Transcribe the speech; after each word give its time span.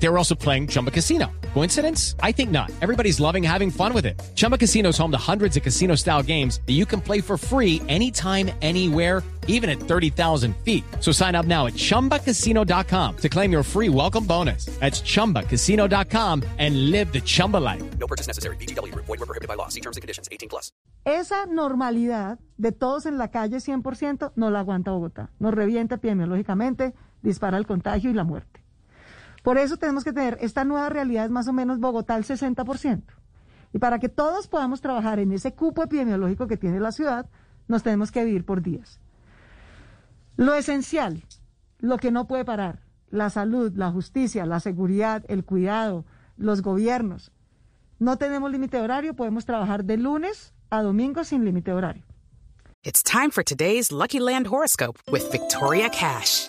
They 0.00 0.08
were 0.08 0.18
also 0.18 0.34
playing 0.34 0.68
Chumba 0.68 0.90
Casino. 0.90 1.26
Coincidence? 1.54 2.14
I 2.22 2.32
think 2.32 2.50
not. 2.50 2.70
Everybody's 2.80 3.18
loving 3.18 3.42
having 3.42 3.70
fun 3.70 3.92
with 3.92 4.06
it. 4.06 4.20
Chumba 4.34 4.56
Casino 4.56 4.90
is 4.90 4.98
home 4.98 5.10
to 5.10 5.18
hundreds 5.18 5.56
of 5.56 5.62
casino 5.62 5.96
style 5.96 6.22
games 6.22 6.60
that 6.66 6.74
you 6.74 6.86
can 6.86 7.00
play 7.00 7.20
for 7.20 7.36
free 7.36 7.82
anytime, 7.88 8.50
anywhere, 8.62 9.22
even 9.48 9.68
at 9.68 9.80
30,000 9.80 10.54
feet. 10.64 10.84
So 11.00 11.10
sign 11.10 11.34
up 11.34 11.46
now 11.46 11.66
at 11.66 11.74
chumbacasino.com 11.74 13.16
to 13.16 13.28
claim 13.28 13.50
your 13.50 13.62
free 13.64 13.88
welcome 13.88 14.24
bonus. 14.24 14.66
That's 14.78 15.00
chumbacasino.com 15.02 16.44
and 16.58 16.90
live 16.90 17.12
the 17.12 17.20
Chumba 17.20 17.56
life. 17.56 17.82
No 17.98 18.06
purchase 18.06 18.28
necessary. 18.28 18.56
BGW. 18.56 18.94
Void 18.94 19.08
were 19.08 19.26
prohibited 19.26 19.48
by 19.48 19.54
law. 19.54 19.68
See 19.68 19.80
terms 19.80 19.96
and 19.96 20.02
conditions. 20.02 20.28
18 20.30 20.48
plus. 20.48 20.70
Esa 21.04 21.46
normalidad 21.46 22.38
de 22.58 22.70
todos 22.70 23.06
en 23.06 23.16
la 23.16 23.28
calle 23.28 23.56
100% 23.56 24.32
no 24.36 24.50
la 24.50 24.60
aguanta 24.60 24.90
Bogotá. 24.90 25.30
Nos 25.38 25.54
revienta 25.54 25.94
epidemiológicamente, 25.94 26.92
dispara 27.22 27.56
el 27.56 27.66
contagio 27.66 28.10
y 28.10 28.14
la 28.14 28.24
muerte. 28.24 28.60
Por 29.42 29.58
eso 29.58 29.76
tenemos 29.76 30.04
que 30.04 30.12
tener 30.12 30.38
esta 30.40 30.64
nueva 30.64 30.88
realidad 30.88 31.30
más 31.30 31.48
o 31.48 31.52
menos 31.52 31.78
Bogotá 31.78 32.14
al 32.14 32.24
60%. 32.24 33.02
Y 33.72 33.78
para 33.78 33.98
que 33.98 34.08
todos 34.08 34.48
podamos 34.48 34.80
trabajar 34.80 35.18
en 35.18 35.32
ese 35.32 35.54
cupo 35.54 35.82
epidemiológico 35.82 36.46
que 36.46 36.56
tiene 36.56 36.80
la 36.80 36.92
ciudad, 36.92 37.26
nos 37.66 37.82
tenemos 37.82 38.10
que 38.10 38.24
vivir 38.24 38.44
por 38.44 38.62
días. 38.62 39.00
Lo 40.36 40.54
esencial, 40.54 41.24
lo 41.78 41.98
que 41.98 42.10
no 42.10 42.26
puede 42.26 42.44
parar, 42.44 42.80
la 43.10 43.30
salud, 43.30 43.72
la 43.74 43.90
justicia, 43.90 44.46
la 44.46 44.60
seguridad, 44.60 45.24
el 45.28 45.44
cuidado, 45.44 46.04
los 46.36 46.62
gobiernos. 46.62 47.32
No 47.98 48.16
tenemos 48.16 48.50
límite 48.50 48.80
horario, 48.80 49.14
podemos 49.14 49.44
trabajar 49.44 49.84
de 49.84 49.96
lunes 49.96 50.54
a 50.70 50.82
domingo 50.82 51.24
sin 51.24 51.44
límite 51.44 51.72
horario. 51.72 52.04
It's 52.84 53.02
time 53.02 53.30
for 53.30 53.42
today's 53.42 53.90
Lucky 53.90 54.20
Land 54.20 54.46
horoscope 54.46 54.98
with 55.10 55.30
Victoria 55.32 55.90
Cash. 55.90 56.48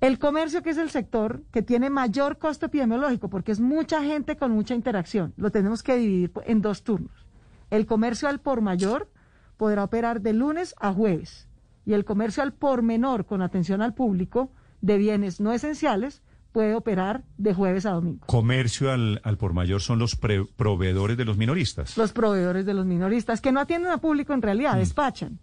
El 0.00 0.18
comercio, 0.18 0.62
que 0.62 0.70
es 0.70 0.78
el 0.78 0.90
sector 0.90 1.42
que 1.50 1.62
tiene 1.62 1.90
mayor 1.90 2.38
costo 2.38 2.66
epidemiológico, 2.66 3.28
porque 3.28 3.50
es 3.52 3.58
mucha 3.60 4.02
gente 4.02 4.36
con 4.36 4.52
mucha 4.52 4.74
interacción, 4.74 5.34
lo 5.36 5.50
tenemos 5.50 5.82
que 5.82 5.96
dividir 5.96 6.30
en 6.46 6.62
dos 6.62 6.82
turnos. 6.84 7.26
El 7.70 7.84
comercio 7.86 8.28
al 8.28 8.40
por 8.40 8.60
mayor 8.60 9.10
podrá 9.56 9.82
operar 9.84 10.20
de 10.20 10.32
lunes 10.32 10.74
a 10.78 10.92
jueves 10.92 11.48
y 11.84 11.94
el 11.94 12.04
comercio 12.04 12.42
al 12.42 12.52
por 12.52 12.82
menor 12.82 13.26
con 13.26 13.42
atención 13.42 13.82
al 13.82 13.94
público 13.94 14.50
de 14.80 14.98
bienes 14.98 15.40
no 15.40 15.52
esenciales 15.52 16.22
puede 16.52 16.74
operar 16.74 17.24
de 17.36 17.52
jueves 17.52 17.84
a 17.84 17.90
domingo. 17.90 18.24
Comercio 18.26 18.90
al, 18.92 19.20
al 19.24 19.36
por 19.36 19.52
mayor 19.52 19.80
son 19.82 19.98
los 19.98 20.14
pre- 20.16 20.44
proveedores 20.44 21.16
de 21.16 21.24
los 21.24 21.36
minoristas. 21.36 21.96
Los 21.98 22.12
proveedores 22.12 22.64
de 22.64 22.72
los 22.74 22.86
minoristas 22.86 23.40
que 23.40 23.52
no 23.52 23.60
atienden 23.60 23.90
a 23.92 23.98
público 23.98 24.32
en 24.32 24.42
realidad, 24.42 24.76
despachan. 24.76 25.38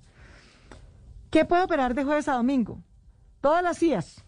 ¿Qué 1.30 1.46
puede 1.46 1.64
operar 1.64 1.94
de 1.94 2.04
jueves 2.06 2.28
a 2.30 2.34
domingo? 2.34 2.82
Todas 3.42 3.62
las 3.62 3.84
IAS. 3.84 4.24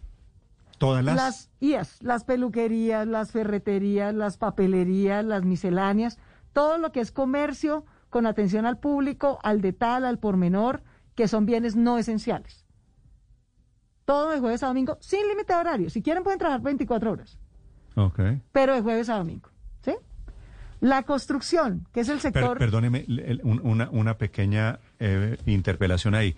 Todas 0.77 1.03
las... 1.03 1.15
Las 1.15 1.49
IAS, 1.59 2.01
las 2.03 2.23
peluquerías, 2.23 3.07
las 3.07 3.31
ferreterías, 3.31 4.13
las 4.13 4.37
papelerías, 4.37 5.25
las 5.25 5.43
misceláneas, 5.43 6.17
todo 6.53 6.77
lo 6.77 6.91
que 6.91 6.99
es 6.99 7.11
comercio 7.11 7.85
con 8.09 8.25
atención 8.27 8.65
al 8.65 8.77
público, 8.79 9.39
al 9.43 9.61
detal, 9.61 10.05
al 10.05 10.19
por 10.19 10.37
menor, 10.37 10.83
que 11.15 11.27
son 11.27 11.45
bienes 11.45 11.75
no 11.75 11.97
esenciales. 11.97 12.65
Todo 14.05 14.29
de 14.29 14.39
jueves 14.39 14.63
a 14.63 14.67
domingo, 14.67 14.97
sin 15.01 15.27
límite 15.27 15.53
de 15.53 15.59
horario. 15.59 15.89
Si 15.89 16.01
quieren 16.01 16.23
pueden 16.23 16.39
trabajar 16.39 16.61
24 16.61 17.11
horas, 17.11 17.37
Ok. 17.95 18.19
pero 18.51 18.73
de 18.73 18.81
jueves 18.81 19.09
a 19.09 19.17
domingo. 19.17 19.49
¿sí? 19.81 19.93
La 20.79 21.03
construcción, 21.03 21.87
que 21.91 22.01
es 22.01 22.09
el 22.09 22.19
Per- 22.19 22.31
sector... 22.33 22.57
perdóneme 22.57 23.03
el- 23.07 23.41
un- 23.43 23.59
una, 23.65 23.89
una 23.89 24.17
pequeña 24.17 24.79
eh, 24.99 25.37
interpelación 25.45 26.15
ahí. 26.15 26.35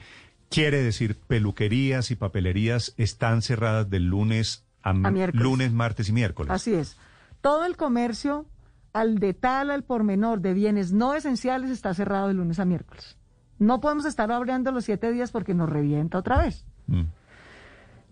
Quiere 0.50 0.82
decir, 0.82 1.16
peluquerías 1.16 2.10
y 2.12 2.16
papelerías 2.16 2.94
están 2.98 3.42
cerradas 3.42 3.90
del 3.90 4.06
lunes 4.06 4.66
a, 4.82 4.94
lunes, 4.94 5.72
martes 5.72 6.10
y 6.10 6.14
miércoles. 6.14 6.52
Así 6.52 6.74
es. 6.74 6.98
Todo 7.42 7.66
el 7.66 7.78
comercio 7.78 8.48
al 8.94 9.20
detal, 9.20 9.70
al 9.70 9.84
por 9.84 10.04
menor 10.04 10.42
de 10.42 10.54
bienes 10.54 10.92
no 10.92 11.14
esenciales 11.14 11.70
está 11.70 11.94
cerrado 11.94 12.28
de 12.28 12.34
lunes 12.34 12.60
a 12.60 12.66
miércoles. 12.66 13.18
No 13.60 13.82
podemos 13.82 14.06
estar 14.06 14.32
abriendo 14.32 14.72
los 14.72 14.86
siete 14.86 15.12
días 15.12 15.32
porque 15.32 15.54
nos 15.54 15.70
revienta 15.70 16.18
otra 16.18 16.38
vez. 16.38 16.66
Mm. 16.88 17.04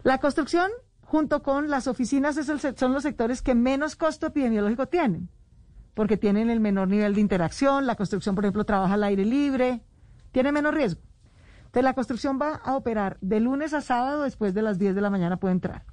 La 0.03 0.19
construcción, 0.19 0.69
junto 1.01 1.41
con 1.41 1.69
las 1.69 1.87
oficinas, 1.87 2.37
es 2.37 2.49
el 2.49 2.59
son 2.59 2.93
los 2.93 3.03
sectores 3.03 3.41
que 3.41 3.55
menos 3.55 3.95
costo 3.95 4.27
epidemiológico 4.27 4.87
tienen, 4.87 5.29
porque 5.93 6.17
tienen 6.17 6.49
el 6.49 6.59
menor 6.59 6.89
nivel 6.89 7.15
de 7.15 7.21
interacción. 7.21 7.87
La 7.87 7.95
construcción, 7.95 8.35
por 8.35 8.45
ejemplo, 8.45 8.65
trabaja 8.65 8.93
al 8.93 9.03
aire 9.03 9.25
libre, 9.25 9.81
tiene 10.31 10.51
menos 10.51 10.73
riesgo. 10.73 11.01
Entonces, 11.67 11.83
la 11.83 11.93
construcción 11.93 12.39
va 12.41 12.55
a 12.55 12.75
operar 12.75 13.17
de 13.21 13.39
lunes 13.39 13.73
a 13.73 13.81
sábado, 13.81 14.23
después 14.23 14.53
de 14.53 14.61
las 14.61 14.79
10 14.79 14.95
de 14.95 15.01
la 15.01 15.09
mañana 15.09 15.37
puede 15.37 15.53
entrar, 15.53 15.83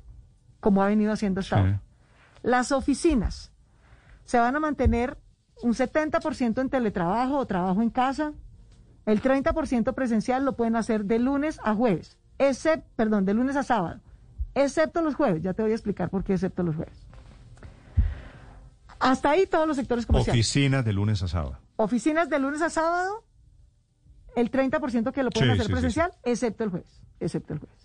como 0.60 0.82
ha 0.82 0.86
venido 0.86 1.12
haciendo 1.12 1.40
hasta 1.40 1.56
Sí. 1.56 1.60
ahora. 1.60 1.82
Las 2.42 2.72
oficinas 2.72 3.52
se 4.24 4.38
van 4.38 4.56
a 4.56 4.60
mantener 4.60 5.18
un 5.62 5.74
70% 5.74 6.60
en 6.60 6.70
teletrabajo 6.70 7.38
o 7.38 7.46
trabajo 7.46 7.82
en 7.82 7.90
casa. 7.90 8.32
El 9.06 9.20
30% 9.20 9.92
presencial 9.94 10.44
lo 10.44 10.56
pueden 10.56 10.76
hacer 10.76 11.04
de 11.04 11.18
lunes 11.18 11.60
a 11.62 11.74
jueves, 11.74 12.16
excepto, 12.38 12.88
perdón, 12.96 13.24
de 13.26 13.34
lunes 13.34 13.54
a 13.56 13.62
sábado, 13.62 14.00
excepto 14.54 15.02
los 15.02 15.14
jueves. 15.14 15.42
Ya 15.42 15.52
te 15.54 15.62
voy 15.62 15.72
a 15.72 15.74
explicar 15.74 16.08
por 16.08 16.24
qué 16.24 16.32
excepto 16.34 16.62
los 16.62 16.74
jueves. 16.76 16.96
Hasta 19.00 19.30
ahí 19.30 19.46
todos 19.46 19.66
los 19.68 19.76
sectores 19.76 20.06
comerciales. 20.06 20.40
Oficinas 20.40 20.84
de 20.84 20.92
lunes 20.92 21.22
a 21.22 21.28
sábado. 21.28 21.58
Oficinas 21.76 22.30
de 22.30 22.38
lunes 22.38 22.62
a 22.62 22.70
sábado, 22.70 23.24
el 24.36 24.50
30% 24.50 25.12
que 25.12 25.22
lo 25.22 25.30
pueden 25.30 25.50
Sí, 25.50 25.52
hacer 25.52 25.66
sí, 25.66 25.66
sí, 25.66 25.72
presencial, 25.72 26.10
excepto 26.24 26.64
el 26.64 26.70
jueves, 26.70 27.00
excepto 27.20 27.54
el 27.54 27.58
jueves. 27.60 27.78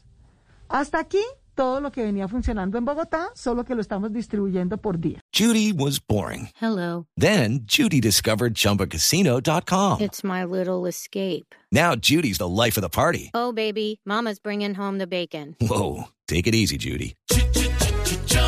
Hasta 0.68 1.00
aquí 1.00 1.22
todo 1.56 1.82
lo 1.82 1.92
que 1.92 2.04
venía 2.04 2.28
funcionando 2.28 2.78
en 2.78 2.86
Bogotá, 2.86 3.32
solo 3.36 3.66
que 3.66 3.76
lo 3.76 3.82
estamos 3.82 4.14
distribuyendo 4.14 4.78
por 4.78 4.98
día. 5.00 5.20
Judy 5.36 5.74
was 5.74 6.00
boring. 6.00 6.50
Hello. 6.62 7.06
Then 7.18 7.66
Judy 7.66 8.00
discovered 8.00 8.54
ChumbaCasino.com. 8.56 10.00
It's 10.00 10.24
my 10.24 10.46
little 10.46 10.88
escape. 10.88 11.54
Now 11.72 11.96
Judy's 11.96 12.38
the 12.38 12.48
life 12.48 12.78
of 12.78 12.82
the 12.82 12.90
party. 12.90 13.32
Oh, 13.34 13.52
baby, 13.52 14.00
Mama's 14.06 14.40
bringing 14.40 14.76
home 14.76 15.00
the 15.00 15.08
bacon. 15.08 15.56
Whoa, 15.60 16.06
take 16.28 16.48
it 16.48 16.56
easy, 16.56 16.78
Judy. 16.78 17.16